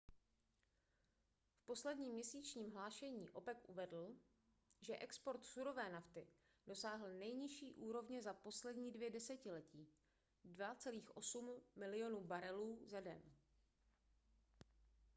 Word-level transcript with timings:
v 1.55 1.65
posledním 1.65 2.13
měsíčním 2.13 2.71
hlášení 2.71 3.29
opec 3.29 3.63
uvedl 3.67 4.15
že 4.81 4.97
export 4.97 5.45
surové 5.45 5.89
nafty 5.89 6.27
dosáhl 6.67 7.09
nejnižší 7.09 7.73
úrovně 7.73 8.21
za 8.21 8.33
poslední 8.33 8.91
dvě 8.91 9.09
desetiletí 9.09 9.87
2,8 10.45 11.53
milionu 11.75 12.21
barelů 12.23 12.79
za 12.85 12.99
den 12.99 13.21